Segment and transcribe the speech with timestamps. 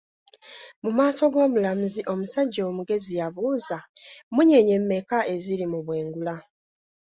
[0.83, 3.77] Mu maaso g'omulamuzi, omusajja omugezi yabuuza,
[4.29, 6.35] mmunyeenye mmeka eziri mu bwengula?